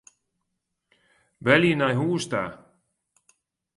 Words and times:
Belje 1.45 1.73
nei 1.77 1.95
hûs 1.99 2.23
ta. 2.31 2.43